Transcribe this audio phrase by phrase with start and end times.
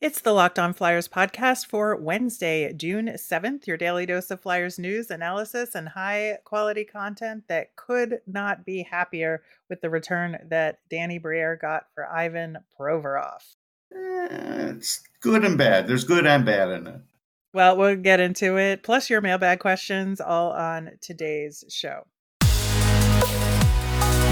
[0.00, 4.78] It's the Locked On Flyers podcast for Wednesday, June 7th, your daily dose of Flyers
[4.78, 10.78] news, analysis, and high quality content that could not be happier with the return that
[10.88, 13.40] Danny Briere got for Ivan Provorov.
[13.92, 15.88] Eh, it's good and bad.
[15.88, 17.00] There's good and bad in it.
[17.52, 22.06] Well, we'll get into it, plus your mailbag questions, all on today's show.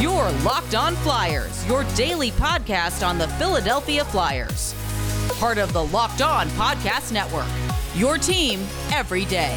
[0.00, 4.72] Your Locked On Flyers, your daily podcast on the Philadelphia Flyers
[5.38, 7.46] part of the Locked On Podcast Network.
[7.94, 8.60] Your team
[8.92, 9.56] every day.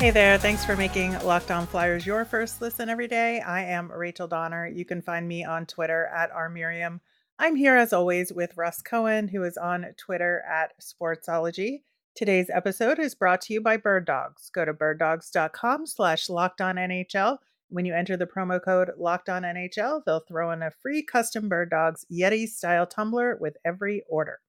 [0.00, 3.40] Hey there, thanks for making Locked On Flyers your first listen every day.
[3.40, 4.68] I am Rachel Donner.
[4.68, 7.00] You can find me on Twitter at rmiriam.
[7.40, 11.82] I'm here as always with Russ Cohen, who is on Twitter at Sportsology.
[12.14, 14.50] Today's episode is brought to you by Bird Dogs.
[14.54, 17.38] Go to birddogs.com slash locked on NHL
[17.70, 21.48] when you enter the promo code Locked On NHL, they'll throw in a free custom
[21.48, 24.40] Bird Dogs Yeti style tumbler with every order.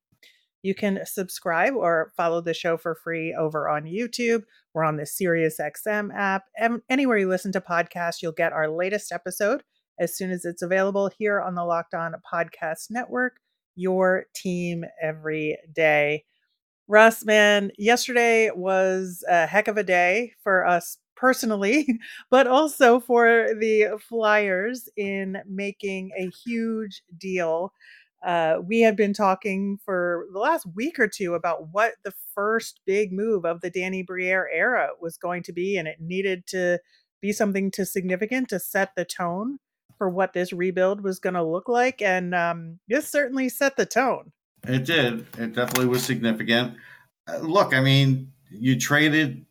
[0.62, 4.44] You can subscribe or follow the show for free over on YouTube.
[4.74, 6.44] We're on the SiriusXM app.
[6.90, 9.64] Anywhere you listen to podcasts, you'll get our latest episode
[10.00, 13.38] as soon as it's available here on the Locked On Podcast Network.
[13.76, 16.26] Your team every day.
[16.90, 23.50] Russ, man, yesterday was a heck of a day for us personally, but also for
[23.60, 27.74] the Flyers in making a huge deal.
[28.26, 32.82] Uh, we have been talking for the last week or two about what the first
[32.86, 36.80] big move of the Danny Briere era was going to be, and it needed to
[37.22, 39.60] be something to significant to set the tone
[39.98, 42.02] for what this rebuild was going to look like.
[42.02, 44.32] And um, this certainly set the tone.
[44.68, 45.26] It did.
[45.38, 46.76] It definitely was significant.
[47.28, 49.46] Uh, look, I mean, you traded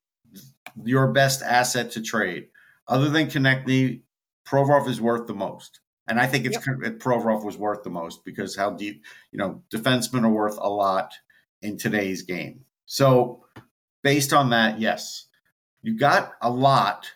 [0.84, 2.48] your best asset to trade.
[2.86, 4.02] Other than Konecny,
[4.46, 5.80] Provorov is worth the most.
[6.08, 6.98] And I think it's yep.
[6.98, 11.12] Provorov was worth the most because how deep, you know, defensemen are worth a lot
[11.60, 12.64] in today's game.
[12.86, 13.44] So
[14.02, 15.26] based on that, yes,
[15.82, 17.10] you got a lot,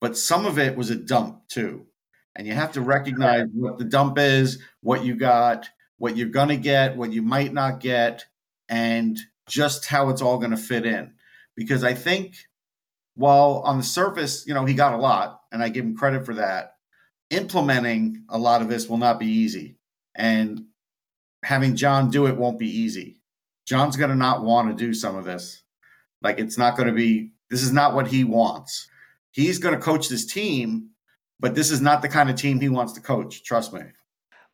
[0.00, 1.86] but some of it was a dump too.
[2.34, 6.48] And you have to recognize what the dump is, what you got, what you're going
[6.48, 8.24] to get, what you might not get,
[8.68, 11.12] and just how it's all going to fit in.
[11.54, 12.36] Because I think
[13.14, 16.26] while on the surface, you know, he got a lot, and I give him credit
[16.26, 16.76] for that.
[17.30, 19.78] Implementing a lot of this will not be easy,
[20.14, 20.64] and
[21.42, 23.20] having John do it won't be easy.
[23.66, 25.62] John's going to not want to do some of this.
[26.22, 27.32] Like it's not going to be.
[27.50, 28.88] This is not what he wants.
[29.30, 30.90] He's going to coach this team,
[31.40, 33.44] but this is not the kind of team he wants to coach.
[33.44, 33.82] Trust me.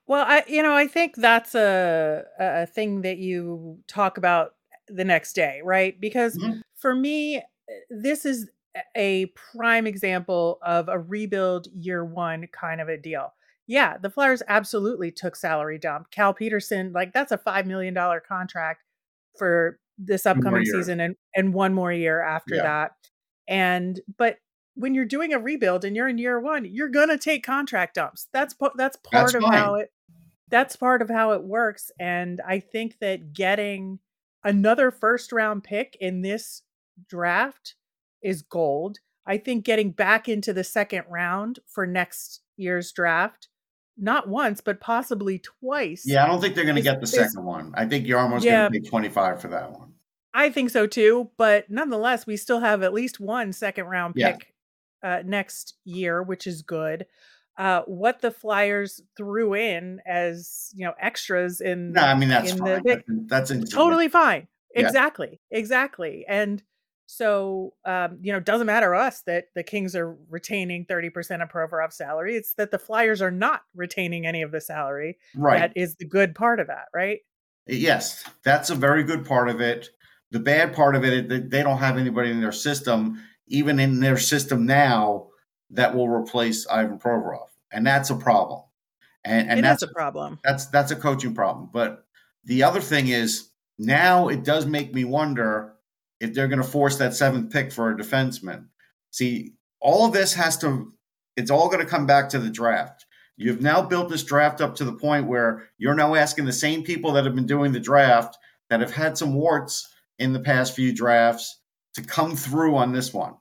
[0.06, 4.54] Well, I you know I think that's a a thing that you talk about
[4.88, 6.00] the next day, right?
[6.00, 6.60] Because mm-hmm.
[6.76, 7.42] for me,
[7.90, 8.48] this is
[8.96, 13.32] a prime example of a rebuild year one kind of a deal.
[13.66, 16.10] Yeah, the Flyers absolutely took salary dump.
[16.10, 18.82] Cal Petersen, like that's a five million dollar contract
[19.38, 22.62] for this upcoming season and, and one more year after yeah.
[22.62, 22.92] that.
[23.46, 24.38] And but
[24.74, 28.28] when you're doing a rebuild and you're in year one, you're gonna take contract dumps.
[28.32, 29.52] That's that's part that's of fine.
[29.52, 29.92] how it
[30.48, 31.90] that's part of how it works.
[32.00, 34.00] And I think that getting
[34.42, 36.62] another first round pick in this
[37.08, 37.74] draft
[38.22, 38.98] is gold.
[39.26, 43.48] I think getting back into the second round for next year's draft,
[43.96, 46.04] not once, but possibly twice.
[46.06, 47.72] Yeah, I don't think they're going to get the second one.
[47.74, 49.92] I think you're almost yeah, going to pay 25 for that one.
[50.32, 51.30] I think so too.
[51.36, 54.54] But nonetheless, we still have at least one second round pick
[55.02, 55.18] yeah.
[55.18, 57.06] uh, next year, which is good.
[57.58, 62.52] Uh, what the Flyers threw in as you know extras in no, I mean that's
[62.52, 62.82] fine.
[62.82, 64.48] The, that's, that's totally fine.
[64.74, 64.86] Yeah.
[64.86, 66.24] Exactly, exactly.
[66.26, 66.62] And
[67.10, 71.96] so, um, you know, doesn't matter us that the Kings are retaining 30% of Provorov's
[71.96, 72.36] salary.
[72.36, 75.18] It's that the Flyers are not retaining any of the salary.
[75.34, 75.58] Right.
[75.58, 77.18] That is the good part of that, right?
[77.66, 79.88] Yes, that's a very good part of it.
[80.30, 83.98] The bad part of it, that they don't have anybody in their system, even in
[83.98, 85.30] their system now,
[85.70, 88.62] that will replace Ivan Provorov, and that's a problem.
[89.24, 90.38] And, and that's a problem.
[90.44, 91.70] That's that's a coaching problem.
[91.72, 92.04] But
[92.44, 95.74] the other thing is now it does make me wonder
[96.20, 98.66] if they're going to force that seventh pick for a defenseman.
[99.10, 100.92] See, all of this has to,
[101.36, 103.06] it's all going to come back to the draft.
[103.36, 106.82] You've now built this draft up to the point where you're now asking the same
[106.82, 108.36] people that have been doing the draft
[108.68, 109.88] that have had some warts
[110.18, 111.58] in the past few drafts
[111.94, 113.34] to come through on this one.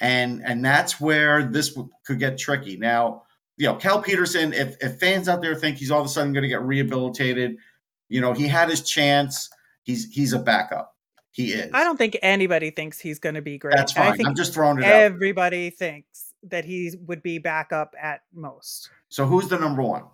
[0.00, 2.76] And and that's where this could get tricky.
[2.76, 3.22] Now,
[3.56, 6.32] you know, Cal Petersen, if, if fans out there think he's all of a sudden
[6.32, 7.56] going to get rehabilitated,
[8.08, 9.48] you know, he had his chance.
[9.84, 10.95] He's he's a backup.
[11.36, 11.70] He is.
[11.74, 13.76] I don't think anybody thinks he's going to be great.
[13.76, 14.10] That's fine.
[14.10, 14.92] I think I'm just throwing it out.
[14.92, 15.74] Everybody out.
[15.74, 18.88] thinks that he would be back up at most.
[19.10, 20.04] So who's the number one?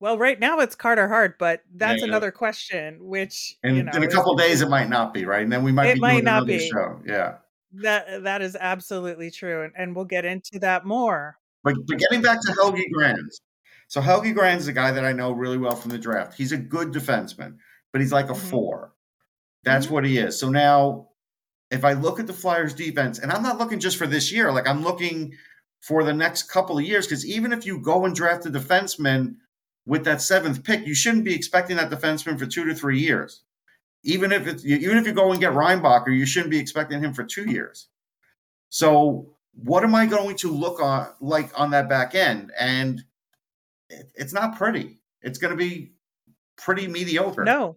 [0.00, 2.08] Well, right now it's Carter Hart, but that's yeah.
[2.08, 2.98] another question.
[2.98, 5.62] Which and you know, in a couple days it might not be right, and then
[5.62, 6.68] we might it be might not be.
[6.68, 7.00] show.
[7.06, 7.36] Yeah,
[7.74, 11.38] that that is absolutely true, and, and we'll get into that more.
[11.62, 13.40] But, but getting back to Helge Grans,
[13.86, 16.36] so Helge Grans is a guy that I know really well from the draft.
[16.36, 17.56] He's a good defenseman,
[17.92, 18.48] but he's like a mm-hmm.
[18.48, 18.92] four.
[19.66, 19.94] That's mm-hmm.
[19.94, 20.38] what he is.
[20.38, 21.08] So now,
[21.70, 24.52] if I look at the Flyers defense, and I'm not looking just for this year,
[24.52, 25.34] like I'm looking
[25.82, 29.34] for the next couple of years, because even if you go and draft a defenseman
[29.84, 33.42] with that seventh pick, you shouldn't be expecting that defenseman for two to three years.
[34.04, 37.12] Even if it's even if you go and get Reinbacher, you shouldn't be expecting him
[37.12, 37.88] for two years.
[38.68, 42.52] So what am I going to look on like on that back end?
[42.58, 43.02] And
[43.90, 45.00] it, it's not pretty.
[45.22, 45.92] It's going to be
[46.56, 47.42] pretty mediocre.
[47.42, 47.76] No,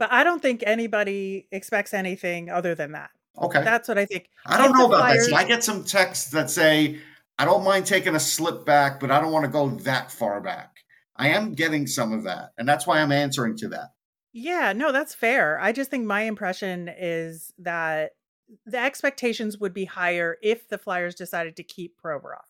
[0.00, 3.10] but I don't think anybody expects anything other than that.
[3.40, 4.30] Okay, that's what I think.
[4.46, 5.26] I don't if know about Flyers...
[5.26, 5.30] that.
[5.30, 6.98] So I get some texts that say
[7.38, 10.40] I don't mind taking a slip back, but I don't want to go that far
[10.40, 10.78] back.
[11.14, 13.90] I am getting some of that, and that's why I'm answering to that.
[14.32, 15.60] Yeah, no, that's fair.
[15.60, 18.12] I just think my impression is that
[18.64, 22.44] the expectations would be higher if the Flyers decided to keep Provorov.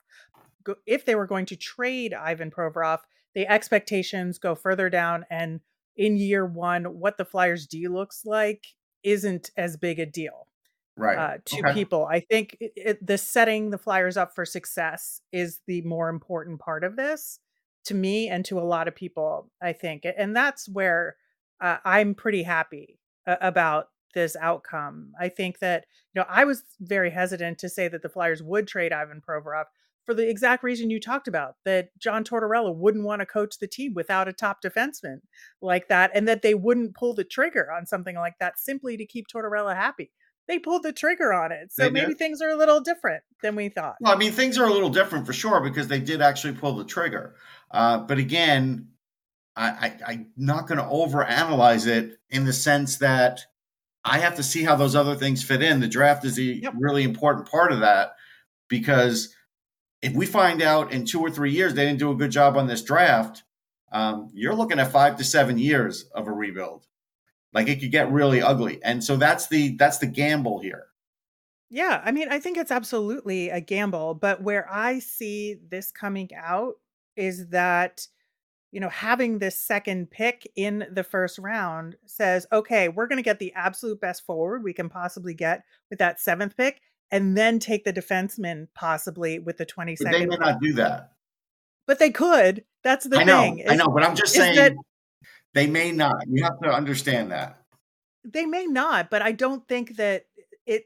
[0.87, 3.01] If they were going to trade Ivan Provorov,
[3.35, 5.25] the expectations go further down.
[5.31, 5.61] And
[5.97, 8.65] in year one, what the Flyers D looks like
[9.03, 10.47] isn't as big a deal.
[10.97, 11.17] Right.
[11.17, 11.73] Uh, to okay.
[11.73, 12.05] people.
[12.05, 16.61] I think it, it, the setting the Flyers up for success is the more important
[16.61, 17.39] part of this
[17.87, 20.05] to me and to a lot of people, I think.
[20.05, 21.17] And that's where
[21.61, 25.13] uh, I'm pretty happy uh, about this outcome.
[25.19, 28.67] I think that, you know, I was very hesitant to say that the Flyers would
[28.67, 29.65] trade Ivan Provorov
[30.05, 33.67] for the exact reason you talked about that John Tortorella wouldn't want to coach the
[33.67, 35.21] team without a top defenseman
[35.61, 39.07] like that, and that they wouldn't pull the trigger on something like that simply to
[39.07, 40.11] keep Tortorella happy.
[40.49, 41.73] They pulled the trigger on it.
[41.73, 42.19] So they maybe did.
[42.19, 43.95] things are a little different than we thought.
[44.01, 46.75] Well, I mean, things are a little different for sure because they did actually pull
[46.75, 47.37] the trigger.
[47.71, 48.89] Uh, but again,
[49.55, 53.41] I, I, am not going to overanalyze it in the sense that
[54.05, 55.81] I have to see how those other things fit in.
[55.81, 56.75] The draft is a yep.
[56.79, 58.15] really important part of that
[58.69, 59.35] because
[60.03, 62.57] if we find out in two or three years they didn't do a good job
[62.57, 63.43] on this draft,
[63.93, 66.87] um, you're looking at five to seven years of a rebuild.
[67.53, 70.87] Like it could get really ugly, and so that's the that's the gamble here.
[71.69, 76.31] Yeah, I mean, I think it's absolutely a gamble, but where I see this coming
[76.37, 76.75] out
[77.17, 78.07] is that
[78.73, 83.23] you know, having this second pick in the first round says, okay, we're going to
[83.23, 86.81] get the absolute best forward we can possibly get with that seventh pick,
[87.11, 90.05] and then take the defenseman possibly with the 22nd.
[90.05, 91.13] But they may not do that.
[91.87, 92.65] But they could.
[92.85, 93.65] That's the I know, thing.
[93.69, 94.75] I know, but I'm just saying that,
[95.53, 96.15] they may not.
[96.29, 97.61] You have to understand that.
[98.25, 100.27] They may not, but I don't think that
[100.67, 100.85] it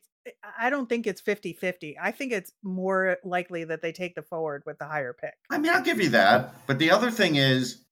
[0.59, 1.97] I don't think it's 50-50.
[2.01, 5.35] I think it's more likely that they take the forward with the higher pick.
[5.51, 6.55] I mean, I'll give you that.
[6.67, 7.85] But the other thing is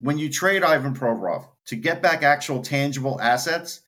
[0.00, 3.80] when you trade Ivan Provorov to get back actual tangible assets,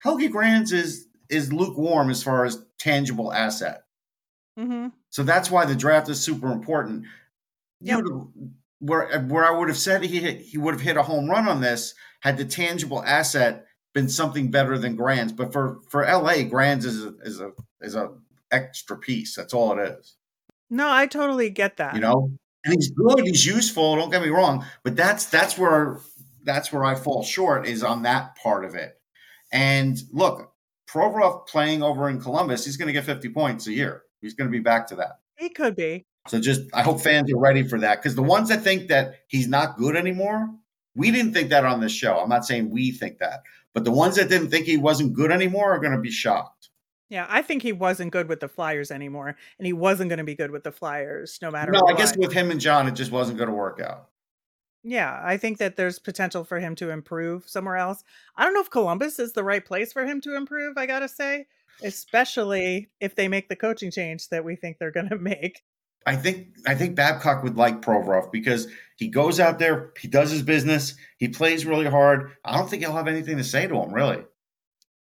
[0.00, 3.82] Helge Grans is is lukewarm as far as tangible asset.
[4.58, 4.88] Mm-hmm.
[5.10, 7.04] So that's why the draft is super important.
[7.80, 8.04] Yep.
[8.80, 11.48] Where where I would have said he hit, he would have hit a home run
[11.48, 15.32] on this had the tangible asset been something better than Grans.
[15.32, 18.10] But for for LA, Grans is a, is a is a
[18.50, 19.34] extra piece.
[19.34, 20.16] That's all it is.
[20.70, 21.94] No, I totally get that.
[21.94, 22.30] You know,
[22.64, 23.20] and he's good.
[23.24, 23.96] He's useful.
[23.96, 26.00] Don't get me wrong, but that's that's where
[26.44, 29.00] that's where I fall short is on that part of it.
[29.52, 30.52] And look,
[30.88, 34.02] Provorov playing over in Columbus, he's going to get 50 points a year.
[34.20, 35.20] He's going to be back to that.
[35.36, 36.06] He could be.
[36.26, 39.20] So just I hope fans are ready for that because the ones that think that
[39.28, 40.50] he's not good anymore,
[40.94, 42.18] we didn't think that on this show.
[42.18, 43.42] I'm not saying we think that,
[43.72, 46.68] but the ones that didn't think he wasn't good anymore are going to be shocked.
[47.08, 50.24] Yeah, I think he wasn't good with the Flyers anymore, and he wasn't going to
[50.24, 51.72] be good with the Flyers no matter.
[51.72, 51.94] No, what.
[51.94, 54.08] I guess with him and John, it just wasn't going to work out.
[54.84, 58.04] Yeah, I think that there's potential for him to improve somewhere else.
[58.36, 60.78] I don't know if Columbus is the right place for him to improve.
[60.78, 61.46] I gotta say,
[61.82, 65.62] especially if they make the coaching change that we think they're going to make.
[66.06, 70.30] I think I think Babcock would like Provorov because he goes out there, he does
[70.30, 72.32] his business, he plays really hard.
[72.44, 74.24] I don't think he'll have anything to say to him, really.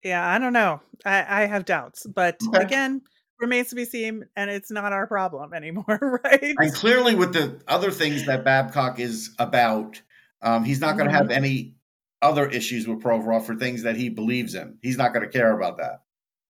[0.03, 0.81] Yeah, I don't know.
[1.05, 2.61] I, I have doubts, but okay.
[2.61, 3.01] again,
[3.39, 6.55] remains to be seen, and it's not our problem anymore, right?
[6.57, 10.01] And clearly, with the other things that Babcock is about,
[10.41, 11.29] um, he's not going to mm-hmm.
[11.29, 11.75] have any
[12.21, 14.77] other issues with Provorov for things that he believes in.
[14.81, 16.01] He's not going to care about that.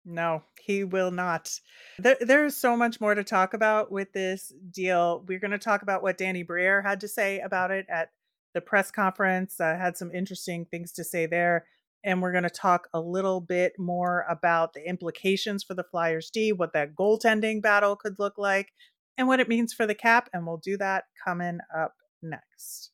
[0.06, 1.60] No, he will not.
[1.98, 5.24] There, there's so much more to talk about with this deal.
[5.28, 8.10] We're going to talk about what Danny Briere had to say about it at
[8.54, 9.60] the press conference.
[9.60, 11.66] Uh, had some interesting things to say there.
[12.04, 16.30] And we're going to talk a little bit more about the implications for the Flyers
[16.30, 18.74] D, what that goaltending battle could look like,
[19.18, 20.30] and what it means for the cap.
[20.34, 22.92] And we'll do that coming up next.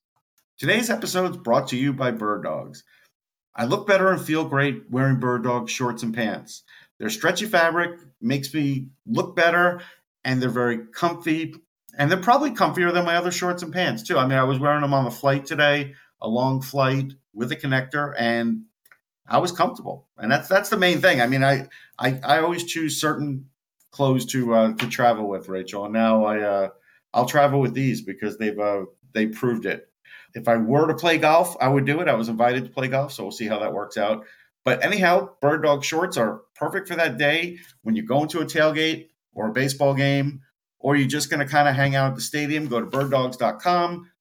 [0.58, 2.84] Today's episode is brought to you by Bird Dogs.
[3.56, 6.63] I look better and feel great wearing Bird Dog shorts and pants.
[7.00, 9.82] Their stretchy fabric makes me look better,
[10.24, 11.56] and they're very comfy.
[11.98, 14.18] And they're probably comfier than my other shorts and pants, too.
[14.18, 17.56] I mean, I was wearing them on the flight today, a long flight with a
[17.56, 18.66] connector, and
[19.29, 21.21] I was comfortable, and that's that's the main thing.
[21.21, 21.67] I mean, I
[21.98, 23.45] I, I always choose certain
[23.91, 26.69] clothes to uh, to travel with, Rachel, and now I uh,
[27.13, 29.88] I'll travel with these because they've uh, they proved it.
[30.33, 32.07] If I were to play golf, I would do it.
[32.07, 34.25] I was invited to play golf, so we'll see how that works out.
[34.65, 38.45] But anyhow, bird dog shorts are perfect for that day when you go into a
[38.45, 40.41] tailgate or a baseball game,
[40.79, 42.67] or you're just going to kind of hang out at the stadium.
[42.67, 44.12] Go to birddogs.com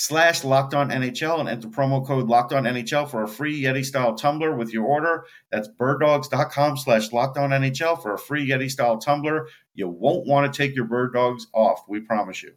[0.00, 3.84] slash locked on NHL and enter promo code locked on NHL for a free Yeti
[3.84, 5.26] style tumbler with your order.
[5.52, 9.48] That's birddogs.com slash locked on NHL for a free Yeti style tumbler.
[9.74, 11.84] You won't want to take your bird dogs off.
[11.86, 12.52] We promise you.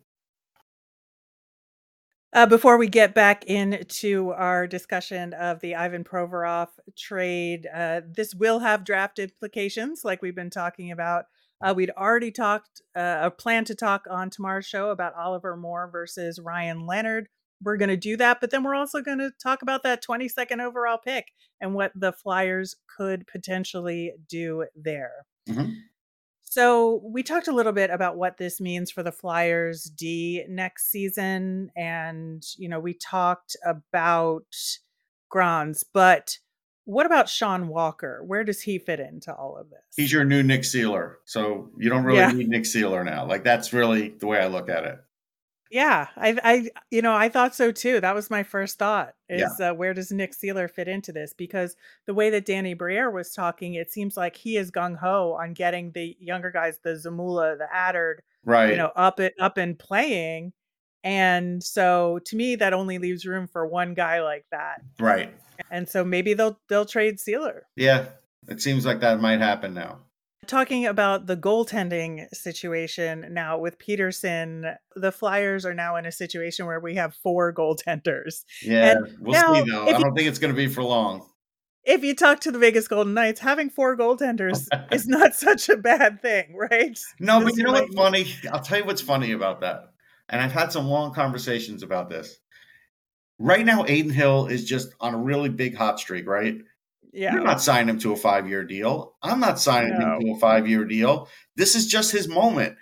[2.32, 8.34] Uh, before we get back into our discussion of the Ivan Provorov trade, uh, this
[8.34, 11.26] will have draft implications, like we've been talking about.
[11.64, 15.90] Uh, we'd already talked, uh, or planned to talk on tomorrow's show about Oliver Moore
[15.92, 17.30] versus Ryan Leonard.
[17.64, 20.62] We're going to do that, but then we're also going to talk about that 22nd
[20.62, 25.26] overall pick and what the Flyers could potentially do there.
[25.48, 25.72] Mm-hmm.
[26.42, 30.92] So we talked a little bit about what this means for the Flyers D next
[30.92, 34.46] season, and you know we talked about
[35.30, 36.38] Grans, but
[36.86, 38.22] what about Sean Walker?
[38.26, 39.80] Where does he fit into all of this?
[39.96, 42.32] He's your new Nick Seeler, so you don't really Yeah.
[42.32, 43.26] need Nick Seeler now.
[43.26, 45.00] Like that's really the way I look at it.
[45.72, 48.00] Yeah, I, I, you know, I thought so too.
[48.00, 51.34] That was my first thought: is uh, where does Nick Seeler fit into this?
[51.34, 51.76] Because
[52.06, 55.54] the way that Danny Briere was talking, it seems like he is gung ho on
[55.54, 58.70] getting the younger guys, the Zamula, the Andrae, Right.
[58.70, 60.54] you know, up it up and playing.
[61.04, 64.82] And so, to me, that only leaves room for one guy like that.
[65.00, 65.34] right.
[65.70, 67.62] And so maybe they'll they'll trade Seeler.
[67.76, 68.06] Yeah.
[68.48, 70.00] It seems like that might happen now.
[70.46, 76.66] Talking about the goaltending situation now with Petersen, the Flyers are now in a situation
[76.66, 78.44] where we have four goaltenders.
[78.62, 78.92] Yeah.
[78.92, 79.88] And we'll now, see though.
[79.88, 81.30] I don't think it's going to be for long.
[81.86, 85.78] If you talk to the Vegas Golden Knights, having four goaltenders is not such a
[85.78, 86.98] bad thing, right?
[87.20, 88.34] No, but you know what's funny?
[88.52, 89.93] I'll tell you what's funny about that.
[90.30, 92.40] And I've had some long conversations about this.
[93.40, 96.58] Right now, Adin Hill is just on a really big hot streak, right?
[97.12, 97.34] Yeah.
[97.34, 99.16] You're not signing him to a five year deal.
[99.22, 100.16] I'm not signing No.
[100.16, 101.28] him to a five year deal.
[101.56, 102.76] This is just his moment.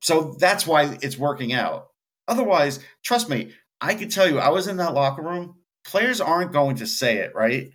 [0.00, 1.88] So that's why it's working out.
[2.28, 5.56] Otherwise, trust me, I can tell you, I was in that locker room.
[5.84, 7.70] Players aren't going to say it, right?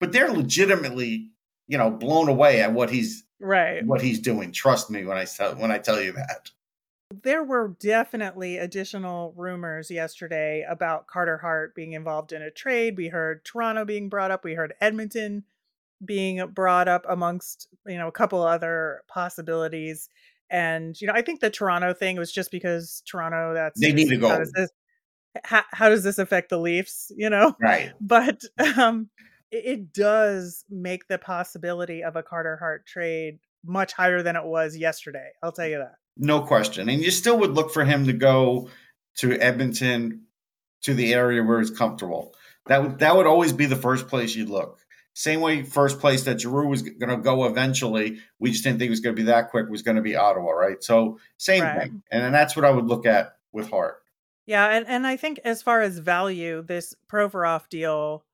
[0.00, 1.30] But they're legitimately,
[1.68, 3.84] you know, blown away at what he's Right.
[3.84, 4.52] what he's doing.
[4.52, 6.50] Trust me when I tell when I tell you that.
[7.22, 12.96] There were definitely additional rumors yesterday about Carter Hart being involved in a trade.
[12.96, 14.44] We heard Toronto being brought up.
[14.44, 15.44] We heard Edmonton
[16.04, 20.08] being brought up amongst, you know, a couple other possibilities.
[20.50, 24.08] And, you know, I think the Toronto thing was just because Toronto, that's They need
[24.08, 24.38] to How go.
[24.38, 24.70] does this,
[25.44, 27.10] how, how does this affect the Leafs?
[27.16, 27.92] You know, Right.
[28.00, 28.42] but
[28.76, 29.08] um,
[29.50, 34.76] it does make the possibility of a Carter Hart trade much higher than it was
[34.76, 35.30] yesterday.
[35.42, 35.94] I'll tell you that.
[36.16, 36.88] No question.
[36.88, 38.68] And you still would look for him to go
[39.18, 40.22] to Edmonton
[40.82, 42.34] to the area where it's comfortable.
[42.66, 44.78] That would that would always be the first place you'd look.
[45.14, 48.20] Same way first place that Giroux was going to go eventually.
[48.38, 49.68] We just didn't think it was going to be that quick.
[49.68, 50.82] Was going to be Ottawa, right?
[50.82, 51.82] So same Right.
[51.82, 52.02] thing.
[52.10, 53.98] And, and that's what I would look at with Hart.
[54.46, 58.24] Yeah, and, and I think as far as value, this Provorov deal,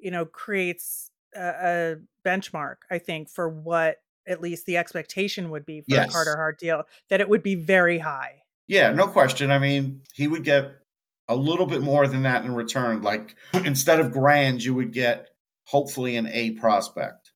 [0.00, 3.96] you know, creates a, a benchmark, I think, for what
[4.28, 6.10] at least the expectation would be for Yes.
[6.10, 8.42] a Carter Hart deal, that it would be very high.
[8.66, 9.50] Yeah, no question.
[9.50, 10.72] I mean, he would get
[11.28, 13.02] a little bit more than that in return.
[13.02, 15.28] Like instead of Grans, you would get
[15.64, 17.32] hopefully an A prospect.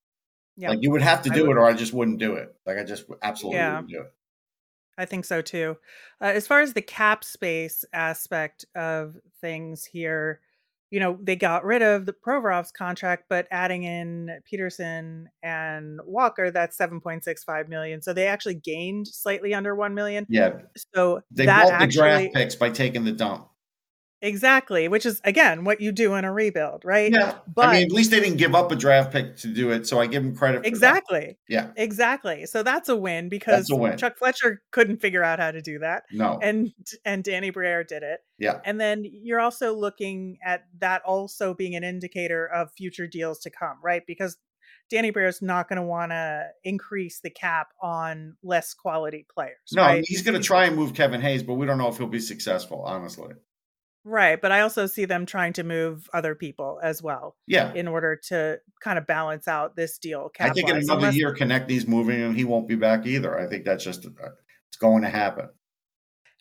[0.57, 2.55] Yeah, Like you would have to do it, or I just wouldn't do it.
[2.67, 3.73] Like I just absolutely Yeah.
[3.77, 4.13] wouldn't do it.
[4.99, 5.79] I think so too.
[6.21, 10.41] Uh, as far as the cap space aspect of things here,
[10.93, 16.51] you know, they got rid of the Provorov's contract, but adding in Petersen and Walker,
[16.51, 18.03] that's 7.65 million.
[18.03, 20.27] So they actually gained slightly under 1 million.
[20.29, 20.59] Yeah,
[20.95, 23.49] So they that bought the actually draft picks by taking the dump.
[24.23, 27.13] Exactly, which is again what you do in a rebuild, right?
[27.13, 29.71] Yeah, But I mean, at least they didn't give up a draft pick to do
[29.71, 30.59] it, so I give them credit.
[30.59, 30.69] For that.
[30.69, 32.47] exactly, Yeah, exactly.
[32.47, 33.99] So that's a win because a win.
[33.99, 36.73] Chuck Fletcher couldn't figure out how to do that, no, and
[37.05, 38.21] and Danny Briere did it.
[38.39, 43.41] yeah, And then you're also looking at that also being an indicator of future deals
[43.41, 44.03] to come, right?
[44.07, 44.39] Because
[44.93, 49.57] Danny is not going to want to increase the cap on less quality players.
[49.73, 50.05] No, right?
[50.07, 52.21] he's going to try and move Kevin Hayes, but we don't know if he'll be
[52.21, 53.33] successful, honestly.
[54.05, 57.37] Right, but I also see them trying to move other people as well.
[57.47, 57.73] Yeah.
[57.73, 60.31] In order to kind of balance out this deal.
[60.41, 63.39] I think in another unless- year, Konecny's moving and he won't be back either.
[63.39, 64.11] I think that's just uh,
[64.69, 65.49] it's going to happen.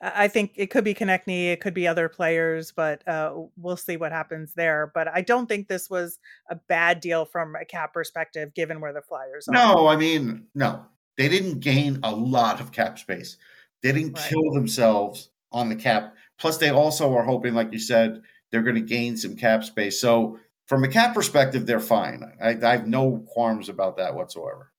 [0.02, 3.98] I think it could be Konecny, it could be other players, but uh, we'll see
[3.98, 4.92] what happens there.
[4.96, 6.18] But I don't think this was
[6.50, 9.52] a bad deal from a cap perspective, given where the Flyers are.
[9.52, 10.86] No, I mean, no,
[11.18, 13.38] they didn't gain a lot of cap space.
[13.84, 14.28] They didn't right.
[14.28, 16.16] kill themselves on the cap.
[16.42, 20.02] Plus, they also are hoping, like you said, they're going to gain some cap space.
[20.02, 22.24] So, from a cap perspective, they're fine.
[22.42, 24.72] I, I have no qualms about that whatsoever.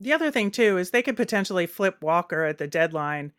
[0.00, 3.32] The other thing too is they could potentially flip Walker at the deadline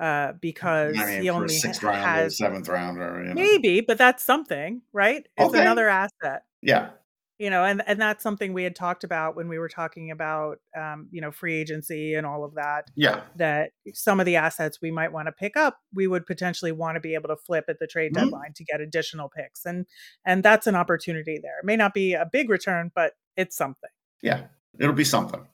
[0.00, 3.22] uh, because I mean, he only sixth ha- round has seventh rounder.
[3.22, 3.34] You know.
[3.34, 5.26] Maybe, but that's something, right?
[5.36, 5.60] It's okay.
[5.60, 6.42] another asset.
[6.60, 6.88] Yeah.
[7.38, 10.58] You know, and and that's something we had talked about when we were talking about,
[10.74, 12.90] um, you know, free agency and all of that.
[12.94, 13.20] Yeah.
[13.36, 16.96] That some of the assets we might want to pick up, we would potentially want
[16.96, 18.24] to be able to flip at the trade mm-hmm.
[18.24, 19.84] deadline to get additional picks, and
[20.24, 21.58] and that's an opportunity there.
[21.58, 23.90] It may not be a big return, but it's something.
[24.22, 24.44] Yeah,
[24.78, 25.46] it'll be something.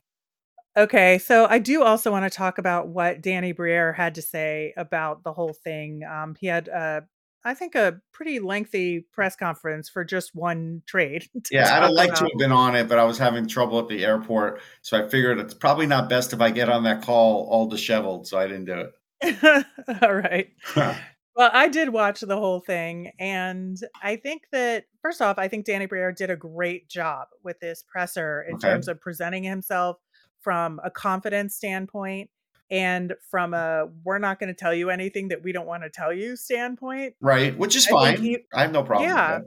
[0.77, 4.73] Okay, so I do also want to talk about what Danny Briere had to say
[4.77, 6.03] about the whole thing.
[6.03, 7.03] Um, he had, uh,
[7.45, 11.29] I think, a pretty lengthy press conference for just one trade.
[11.51, 12.19] Yeah, I'd like about.
[12.19, 15.09] to have been on it, but I was having trouble at the airport, so I
[15.09, 18.27] figured it's probably not best if I get on that call all disheveled.
[18.27, 18.87] So I didn't do
[19.23, 19.67] it.
[20.03, 20.49] all right.
[20.77, 25.67] well, I did watch the whole thing, and I think that first off, I think
[25.67, 28.69] Danny Briere did a great job with this presser in okay.
[28.69, 29.99] terms of presenting himself
[30.41, 32.31] from a confidence standpoint
[32.73, 35.91] and from a we're not going to tell you anything that we don't want to
[35.91, 37.15] tell you standpoint.
[37.21, 38.21] Right, which is I fine.
[38.21, 39.41] He, I have no problem yeah,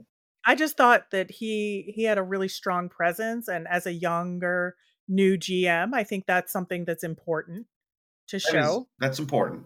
[0.46, 4.76] I just thought that he he had a really strong presence and as a younger
[5.08, 7.68] new GM, I think that's something that's important
[8.28, 8.52] to show.
[8.52, 9.66] That is, that's important.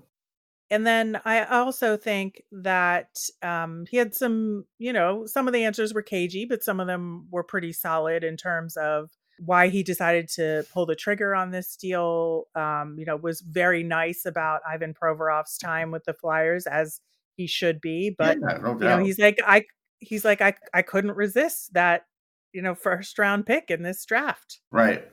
[0.71, 5.63] And then I also think that um, he had some, you know, some of the
[5.63, 9.09] answers were cagey, but some of them were pretty solid in terms of
[9.45, 12.45] why he decided to pull the trigger on this deal.
[12.55, 17.01] Um, you know, was very nice about Ivan Provorov's time with the Flyers as
[17.35, 18.15] he should be.
[18.17, 19.65] But yeah, no you know, he's like I
[19.99, 22.05] he's like I I couldn't resist that
[22.53, 24.59] you know first round pick in this draft.
[24.71, 25.07] Right.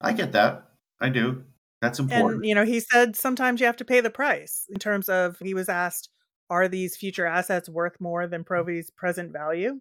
[0.00, 0.68] I get that.
[1.00, 1.44] I do.
[1.80, 2.36] That's important.
[2.36, 5.38] And you know, he said sometimes you have to pay the price in terms of
[5.38, 6.08] he was asked,
[6.50, 9.80] are these future assets worth more than Provy's present value?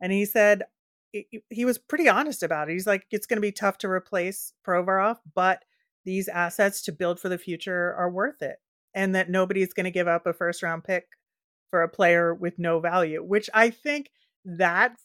[0.00, 0.64] And he said,
[1.12, 2.72] he was pretty honest about it.
[2.72, 5.64] He's like, it's going to be tough to replace Provorov, but
[6.04, 8.56] these assets to build for the future are worth it,
[8.94, 11.06] and that nobody's going to give up a first round pick
[11.70, 13.22] for a player with no value.
[13.22, 14.10] Which I think
[14.44, 14.96] that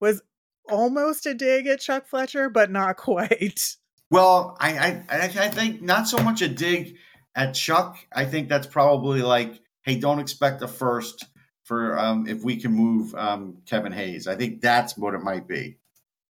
[0.00, 0.22] was
[0.68, 3.76] almost a dig at Chuck Fletcher, but not quite.
[4.10, 6.96] Well, I I I think not so much a dig
[7.34, 7.98] at Chuck.
[8.12, 11.24] I think that's probably like, hey, don't expect a first
[11.66, 14.28] for um, if we can move um, Kevin Hayes.
[14.28, 15.78] I think that's what it might be.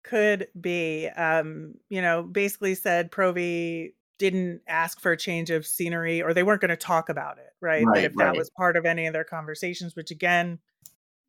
[0.03, 1.07] Could be.
[1.07, 6.43] Um, you know, basically said Provy didn't ask for a change of scenery or they
[6.43, 7.85] weren't going to talk about it, right?
[7.85, 8.25] right if right.
[8.25, 10.59] that was part of any of their conversations, which again,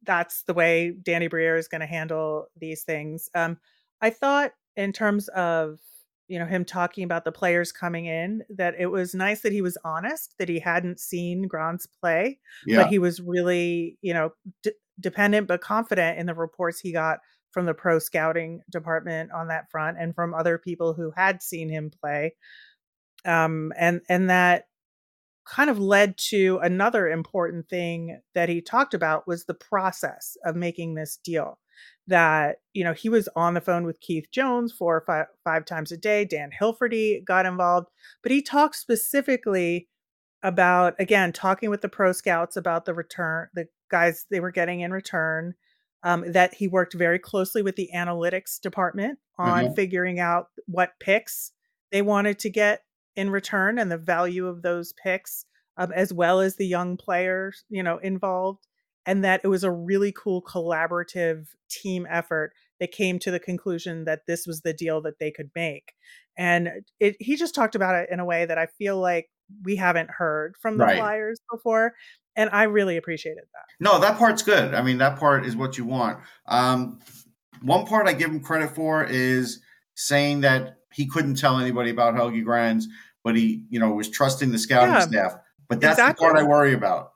[0.02, 3.30] that's the way Danny Briere is going to handle these things.
[3.36, 3.56] Um,
[4.00, 5.78] I thought in terms of
[6.28, 9.62] you know him talking about the players coming in that it was nice that he
[9.62, 12.82] was honest that he hadn't seen Grans play yeah.
[12.82, 14.30] but he was really you know
[14.62, 17.18] d- dependent but confident in the reports he got
[17.50, 21.68] from the pro scouting department on that front and from other people who had seen
[21.68, 22.34] him play
[23.24, 24.64] um and and that
[25.44, 30.54] kind of led to another important thing that he talked about was the process of
[30.56, 31.58] making this deal
[32.06, 35.64] that you know he was on the phone with Keith Jones four or five, five
[35.64, 36.24] times a day.
[36.24, 37.88] Dan Hilferty got involved,
[38.22, 39.88] but he talked specifically
[40.42, 44.80] about again talking with the pro scouts about the return, the guys they were getting
[44.80, 45.54] in return.
[46.04, 49.74] Um, that he worked very closely with the analytics department on mm-hmm.
[49.74, 51.52] figuring out what picks
[51.92, 52.82] they wanted to get
[53.16, 55.44] in return and the value of those picks,
[55.76, 58.66] um, as well as the young players you know involved
[59.06, 64.04] and that it was a really cool collaborative team effort that came to the conclusion
[64.04, 65.92] that this was the deal that they could make.
[66.36, 66.68] And
[67.00, 69.28] it, he just talked about it in a way that I feel like
[69.64, 70.96] we haven't heard from the right.
[70.96, 71.94] Flyers before.
[72.36, 73.64] And I really appreciated that.
[73.80, 74.74] No, that part's good.
[74.74, 76.20] I mean, that part is what you want.
[76.46, 77.00] Um,
[77.60, 79.60] one part I give him credit for is
[79.94, 82.88] saying that he couldn't tell anybody about Helge Grans,
[83.24, 85.36] but he, you know, was trusting the scouting yeah, staff.
[85.68, 86.26] But that's exactly.
[86.26, 87.12] the part I worry about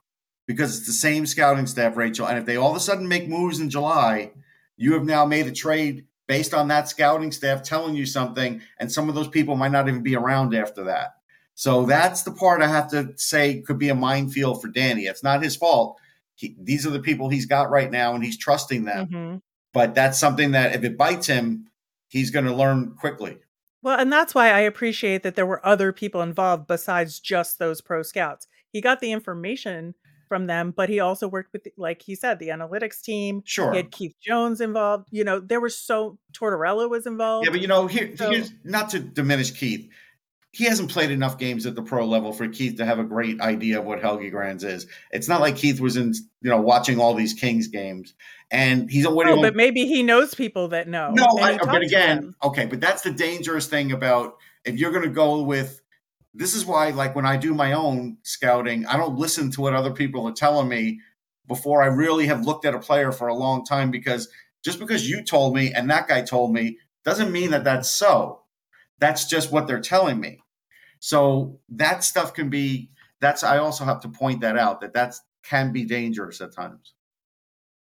[0.46, 2.26] because it's the same scouting staff, Rachel.
[2.26, 4.32] And if they all of a sudden make moves in July,
[4.76, 8.90] you have now made a trade based on that scouting staff telling you something, and
[8.90, 11.16] some of those people might not even be around after that.
[11.54, 15.06] So that's the part I have to say could be a minefield for Danny.
[15.06, 15.98] It's not his fault.
[16.34, 19.06] He, these are the people he's got right now, and he's trusting them.
[19.06, 19.36] Mm-hmm.
[19.72, 21.66] But that's something that if it bites him,
[22.08, 23.38] he's going to learn quickly.
[23.86, 27.80] Well, and that's why I appreciate that there were other people involved besides just those
[27.80, 28.48] pro scouts.
[28.72, 29.94] He got the information
[30.28, 33.42] from them, but he also worked with, like he said, the analytics team.
[33.44, 33.70] Sure.
[33.70, 35.06] He had Keith Jones involved.
[35.12, 37.46] You know, there were so Tortorella was involved.
[37.46, 39.88] Yeah, but you know, here, so, here's not to diminish Keith.
[40.56, 43.40] He hasn't played enough games at the pro level for Keith to have a great
[43.42, 44.86] idea of what Helge Grans is.
[45.10, 48.14] It's not like Keith was in, you know, watching all these Kings games,
[48.50, 49.32] and he's already.
[49.32, 51.10] No, oh, but maybe he knows people that know.
[51.12, 55.10] No, I, but again, okay, but that's the dangerous thing about if you're going to
[55.10, 55.80] go with
[56.36, 59.72] this is why like when i do my own scouting i don't listen to what
[59.74, 61.00] other people are telling me
[61.48, 64.28] before i really have looked at a player for a long time because
[64.62, 68.42] just because you told me and that guy told me doesn't mean that that's so
[68.98, 70.40] that's just what they're telling me
[70.98, 75.22] so that stuff can be that's i also have to point that out that that's
[75.46, 76.94] can be dangerous at times.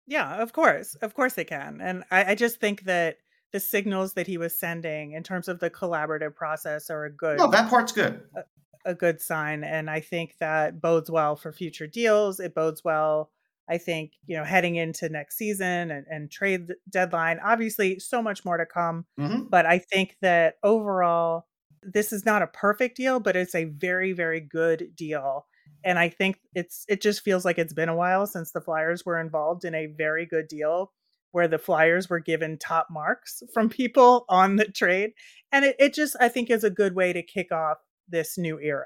[0.06, 3.18] Yeah of course of course it can and i, I just think that
[3.54, 7.38] the signals that he was sending in terms of the collaborative process are a good
[7.38, 8.22] no that part's good.
[8.36, 12.42] a, a good sign and i think that bodes well for future deals.
[12.42, 13.32] It bodes well
[13.70, 17.40] i think you know heading into next season and, and trade deadline.
[17.42, 19.44] Obviously so much more to come mm-hmm.
[19.44, 21.46] but i think that overall
[21.86, 25.46] this is not a perfect deal but it's a very very good deal
[25.84, 29.06] and i think it's it just feels like it's been a while since the flyers
[29.06, 30.92] were involved in a very good deal
[31.34, 35.14] where the Flyers were given top marks from people on the trade.
[35.52, 38.60] And it, it just, I think, is a good way to kick off this new
[38.60, 38.86] era.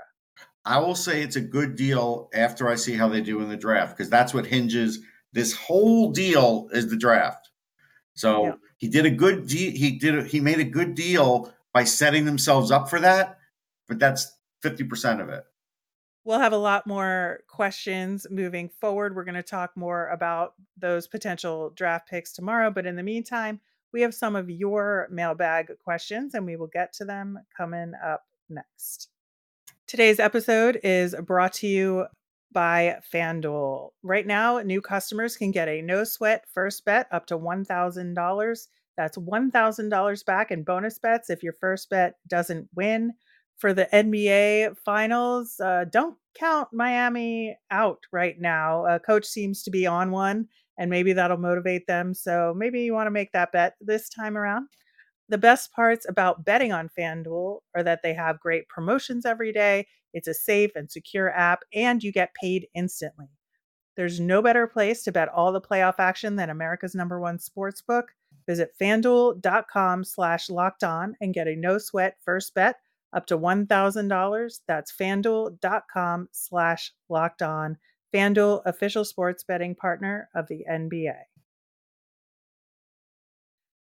[0.66, 3.58] I will say it's a good deal after I see how they do in the
[3.58, 5.00] draft because that's what hinges
[5.34, 7.50] this whole deal is the draft.
[8.14, 8.54] So yeah.
[8.78, 12.26] he did a good de- he did a, he made a good deal by setting
[12.26, 13.38] themselves up for that,
[13.88, 15.44] but that's 50% of it.
[16.26, 19.16] We'll have a lot more questions moving forward.
[19.16, 22.72] We're going to talk more about those potential draft picks tomorrow.
[22.72, 23.62] But in the meantime,
[23.94, 28.24] we have some of your mailbag questions and we will get to them coming up
[28.50, 29.10] next.
[29.86, 32.08] Today's episode is brought to you
[32.52, 33.92] by FanDuel.
[34.02, 38.68] Right now, new customers can get a no sweat first bet up to $1,000.
[38.98, 43.14] That's $1,000 back in bonus bets if your first bet doesn't win
[43.58, 45.60] for the NBA finals.
[45.60, 48.86] Uh, don't count Miami out right now.
[48.86, 52.14] Uh, coach seems to be on one, and maybe that'll motivate them.
[52.14, 54.68] So maybe you want to make that bet this time around.
[55.30, 59.88] The best parts about betting on FanDuel are that they have great promotions every day.
[60.14, 63.28] It's a safe and secure app, and you get paid instantly.
[63.98, 67.82] There's no better place to bet all the playoff action than America's number one sports
[67.82, 68.12] book.
[68.48, 72.78] Visit fanduel.com slash locked on and get a no sweat first bet
[73.14, 74.60] up to $1,000.
[74.68, 77.78] That's fanduel.com slash locked on.
[78.14, 81.14] FanDuel, official sports betting partner of the NBA.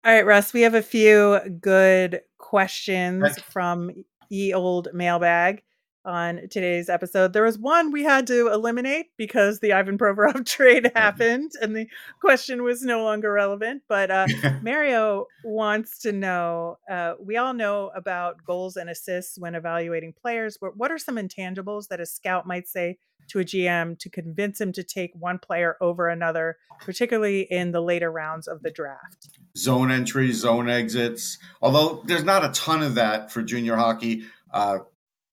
[0.05, 3.91] All right, Russ, we have a few good questions from
[4.29, 5.63] ye old mailbag
[6.05, 7.33] on today's episode.
[7.33, 10.97] There was one we had to eliminate because the Ivan Provorov trade mm-hmm.
[10.97, 11.87] happened and the
[12.21, 13.83] question was no longer relevant.
[13.87, 14.27] But uh,
[14.61, 20.57] Mario wants to know uh, we all know about goals and assists when evaluating players,
[20.59, 22.97] but what are some intangibles that a scout might say
[23.29, 27.81] to a GM to convince him to take one player over another, particularly in the
[27.81, 29.29] later rounds of the draft?
[29.55, 31.37] Zone entries, zone exits.
[31.61, 34.23] Although there's not a ton of that for junior hockey.
[34.51, 34.79] Uh,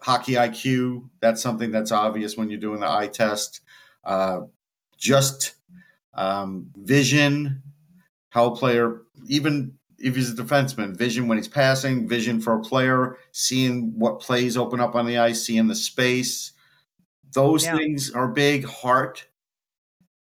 [0.01, 1.09] hockey IQ.
[1.21, 3.61] That's something that's obvious when you're doing the eye test.
[4.05, 4.43] Uh,
[4.97, 5.55] just
[6.15, 7.63] um, vision,
[8.31, 12.63] how a player, even if he's a defenseman, vision when he's passing, vision for a
[12.63, 16.53] player, seeing what plays open up on the ice, seeing the space.
[17.33, 17.77] Those yeah.
[17.77, 18.65] things are big.
[18.65, 19.27] Heart,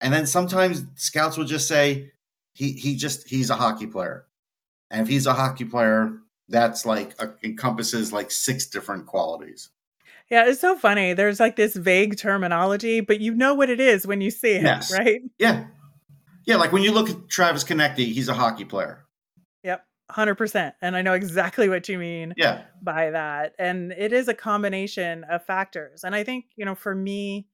[0.02, 2.12] and then sometimes scouts will just say
[2.54, 4.26] he he just he's a hockey player,
[4.90, 9.70] and if he's a hockey player, that's like uh, encompasses like six different qualities.
[10.30, 11.14] Yeah, it's so funny.
[11.14, 14.64] There's like this vague terminology, but you know what it is when you see it,
[14.64, 14.92] yes.
[14.92, 15.22] right?
[15.38, 15.66] Yeah.
[16.46, 19.06] Yeah, like when you look at Travis Konecny, he's a hockey player.
[19.64, 20.74] Yep, 100%.
[20.82, 22.64] And I know exactly what you mean yeah.
[22.82, 23.54] by that.
[23.58, 26.04] And it is a combination of factors.
[26.04, 27.48] And I think, you know, for me,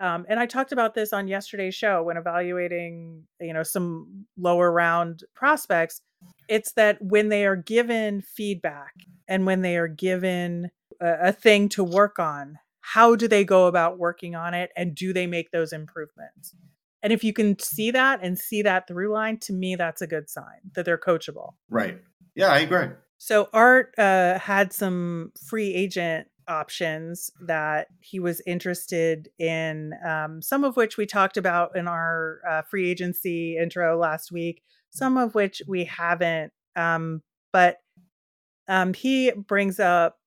[0.00, 4.70] um, and I talked about this on yesterday's show when evaluating, you know, some lower
[4.70, 6.00] round prospects.
[6.48, 8.94] It's that when they are given feedback
[9.26, 13.66] and when they are given a, a thing to work on, how do they go
[13.66, 16.54] about working on it and do they make those improvements?
[17.02, 20.06] And if you can see that and see that through line, to me, that's a
[20.06, 21.52] good sign that they're coachable.
[21.70, 21.98] Right.
[22.34, 22.88] Yeah, I agree.
[23.18, 30.64] So Art uh, had some free agent options that he was interested in, um, some
[30.64, 35.34] of which we talked about in our uh, free agency intro last week, some of
[35.34, 36.52] which we haven't.
[36.76, 37.22] Um,
[37.52, 37.78] but
[38.68, 40.18] um, he brings up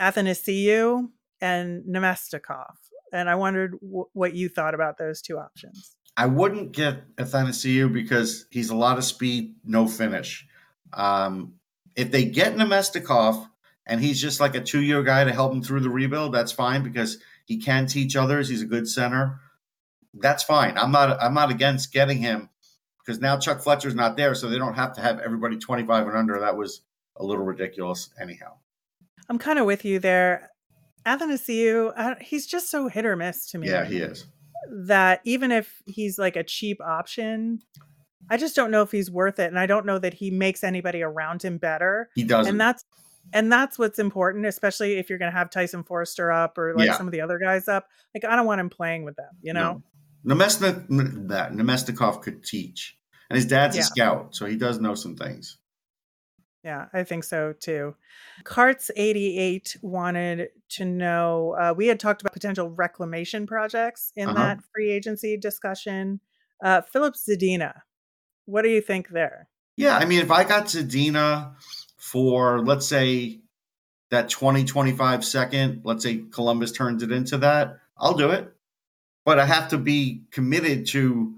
[0.00, 1.08] Athanasiou
[1.40, 2.74] and Namestnikov.
[3.12, 5.96] And I wondered w- what you thought about those two options.
[6.16, 10.46] I wouldn't get Athanasiou because he's a lot of speed, no finish.
[10.92, 11.54] Um,
[11.96, 13.48] if they get Namestnikov
[13.86, 16.52] and he's just like a two year guy to help him through the rebuild, that's
[16.52, 18.48] fine because he can teach others.
[18.48, 19.40] He's a good center.
[20.14, 20.78] That's fine.
[20.78, 22.48] I'm not I'm not against getting him
[23.04, 26.16] because now Chuck Fletcher's not there, so they don't have to have everybody 25 and
[26.16, 26.40] under.
[26.40, 26.82] That was
[27.16, 28.54] a little ridiculous, anyhow.
[29.28, 30.50] I'm kind of with you there.
[31.06, 33.68] Athanasiou, uh, he's just so hit or miss to me.
[33.68, 34.26] Yeah, he is.
[34.86, 37.60] That even if he's like a cheap option,
[38.30, 40.64] I just don't know if he's worth it, and I don't know that he makes
[40.64, 42.08] anybody around him better.
[42.14, 42.50] He doesn't.
[42.52, 42.84] And that's
[43.32, 46.86] and that's what's important, especially if you're going to have Tyson Foerster up or like
[46.86, 46.96] Yeah.
[46.96, 47.86] some of the other guys up.
[48.14, 49.72] Like I don't want him playing with them, you know.
[49.72, 49.82] No.
[50.24, 52.96] That Namestnikov could teach,
[53.28, 53.82] and his dad's Yeah.
[53.82, 55.58] a scout, so he does know some things.
[56.62, 57.94] Yeah, I think so too.
[58.44, 64.38] Carts 88 wanted to know uh, we had talked about potential reclamation projects in Uh-huh.
[64.42, 66.20] that free agency discussion.
[66.62, 67.82] Uh, Filip Zadina,
[68.46, 69.48] what do you think there?
[69.76, 71.54] Yeah, I mean, if I got Zadina
[71.98, 73.40] for let's say
[74.10, 78.53] that 20, 25 second, let's say Columbus turns it into that, I'll do it.
[79.24, 81.34] But I have to be committed to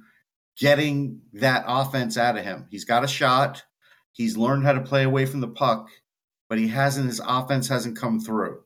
[0.58, 2.66] getting that offense out of him.
[2.70, 3.64] He's got a shot.
[4.12, 5.88] He's learned how to play away from the puck,
[6.48, 8.60] but he hasn't, his offense hasn't come through.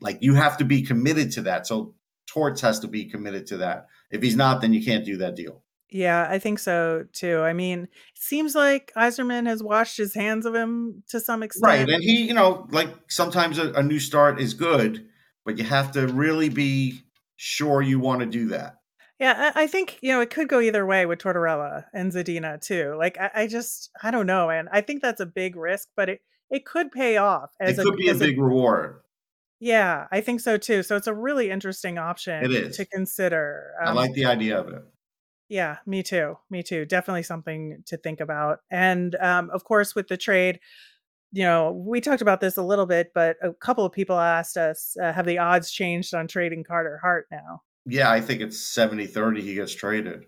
[0.00, 1.66] Like you have to be committed to that.
[1.66, 1.94] So
[2.26, 3.86] Torts has to be committed to that.
[4.10, 5.62] If he's not, then you can't do that deal.
[5.90, 7.40] Yeah, I think so too.
[7.40, 7.90] I mean, it
[8.22, 11.66] seems like Yzerman has washed his hands of him to some extent.
[11.66, 11.88] Right.
[11.88, 15.06] And he, you know, like sometimes a, a new start is good,
[15.44, 17.02] but you have to really be
[17.42, 18.76] sure you want to do that.
[19.18, 22.60] Yeah, I I think you know it could go either way with Tortorella and Zadina
[22.60, 22.94] too.
[22.98, 26.08] Like I, I just I don't know, and I think that's a big risk, but
[26.08, 29.00] it it could pay off as it could be a big reward.
[29.60, 30.82] yeah, I think so too.
[30.82, 32.76] So it's a really interesting option It is.
[32.76, 33.72] to consider.
[33.84, 34.82] I Um, like the idea of it.
[35.48, 36.36] yeah, me too.
[36.50, 36.84] Me too.
[36.86, 38.60] Definitely something to think about.
[38.70, 40.60] And um, of course, with the trade,
[41.32, 44.56] you know, we talked about this a little bit, but a couple of people asked
[44.56, 47.62] us, uh, have the odds changed on trading Carter Hart now?
[47.86, 50.26] Yeah, I think it's 70 30 he gets traded.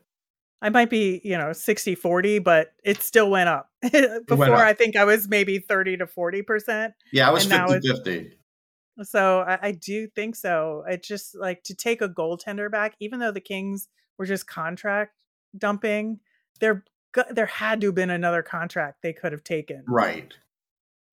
[0.63, 3.69] I might be, you know, 60 40, but it still went up.
[4.27, 4.61] Before, up.
[4.61, 6.95] I think I was maybe 30 to 40%.
[7.13, 8.39] Yeah, I was 50 50.
[9.03, 10.85] So I, I do think so.
[10.89, 15.13] It just like to take a goaltender back, even though the Kings were just contract
[15.59, 16.21] dumping,
[16.61, 16.85] there
[17.31, 19.85] there had to have been another contract they could have taken.
[19.87, 20.33] Right.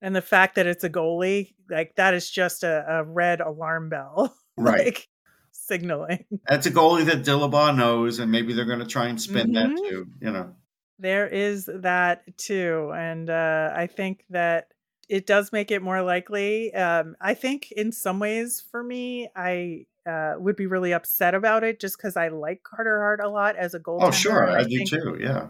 [0.01, 3.89] And the fact that it's a goalie, like that is just a, a red alarm
[3.89, 4.85] bell, Right.
[4.85, 5.07] like
[5.51, 6.25] signaling.
[6.47, 9.69] That's a goalie that Dillabaugh knows, and maybe they're going to try and spin that
[9.69, 9.77] Mhm.
[9.89, 10.07] too.
[10.19, 10.55] You know,
[10.99, 12.91] There is that too.
[12.95, 14.67] And uh, I think that
[15.09, 16.73] it does make it more likely.
[16.73, 21.63] Um, I think in some ways for me, I uh, would be really upset about
[21.63, 23.99] it just because I like Carter Hart a lot as a goaltender.
[24.07, 25.17] oh sure, and I, do too.
[25.19, 25.49] Yeah,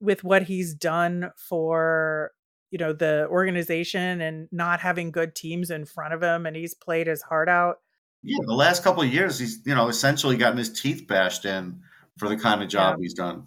[0.00, 2.30] With what he's done for
[2.70, 6.74] you know the organization and not having good teams in front of him and he's
[6.74, 7.78] played his heart out
[8.22, 8.38] yeah.
[8.44, 11.80] The last couple of years, he's you know essentially gotten his teeth bashed in
[12.18, 13.46] for the kind of job he's done.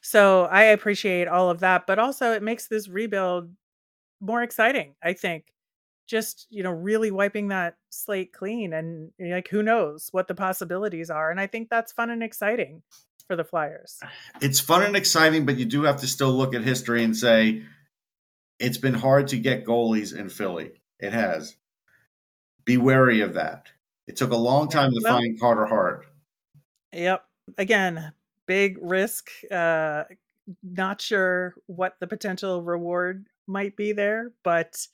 [0.00, 3.50] So I appreciate all of that, but also it makes this rebuild
[4.20, 5.46] more exciting, I think.
[6.06, 10.34] Just, you know, really wiping that slate clean and eh, like who knows what the
[10.34, 11.30] possibilities are.
[11.30, 12.82] And I think that's fun and exciting
[13.26, 13.98] for the Flyers.
[14.40, 17.64] it's fun and exciting, but you do have to still look at history and say
[18.58, 20.72] it's been hard to get goalies in Philly.
[20.98, 21.56] It has.
[22.64, 23.68] Be wary of that.
[24.06, 26.06] It took a long time to Well- find Carter Hart.
[26.92, 27.24] Yep.
[27.58, 28.12] Again,
[28.46, 29.30] big risk.
[29.50, 30.04] Uh
[30.62, 34.86] not sure what the potential reward might be there, but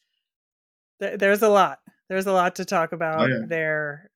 [1.00, 1.80] th- there's a lot.
[2.08, 3.40] There's a lot to talk about yeah.
[3.46, 4.10] there.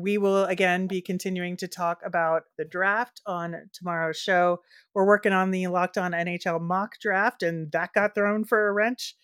[0.00, 4.60] We will again be continuing to talk about the draft on tomorrow's show.
[4.94, 8.72] We're working on the Locked On NHL mock draft, and that got thrown for a
[8.72, 9.14] wrench.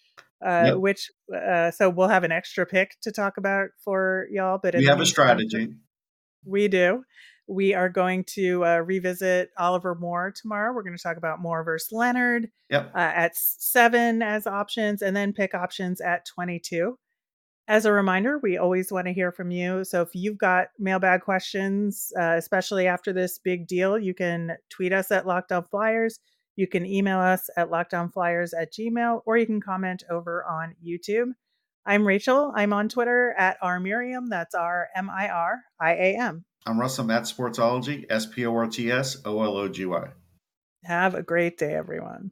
[0.44, 0.76] Uh, Yep.
[0.76, 4.58] Which uh, so we'll have an extra pick to talk about for y'all.
[4.62, 5.74] But We have a strategy.
[6.44, 7.04] we do.
[7.48, 10.74] We are going to uh, revisit Oliver Moore tomorrow.
[10.74, 12.90] We're going to talk about Moore versus Leonard Yep.
[12.94, 16.98] uh, at seven as options, and then pick options at twenty-two.
[17.68, 19.84] As a reminder, we always want to hear from you.
[19.84, 24.92] So if you've got mailbag questions, uh, especially after this big deal, you can tweet
[24.92, 26.20] us at Locked On Flyers.
[26.54, 31.32] You can email us at lockedonflyers at gmail, or you can comment over on YouTube.
[31.84, 32.52] I'm Rachel.
[32.56, 34.28] I'm on Twitter at R Miriam.
[34.28, 36.44] That's R M I R I A M.
[36.66, 36.98] I'm Russ.
[36.98, 40.08] I'm at Sportsology, S P O R T S O L O G Y.
[40.84, 42.30] Have a great day, everyone.